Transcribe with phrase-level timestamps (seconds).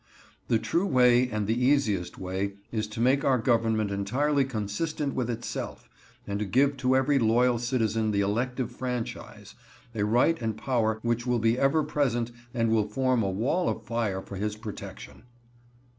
[0.47, 5.29] The true way and the easiest way is to make our government entirely consistent with
[5.29, 5.87] itself,
[6.25, 11.59] and give to every loyal citizen the elective franchise,—a right and power which will be
[11.59, 15.21] ever present, and will form a wall of fire for his protection.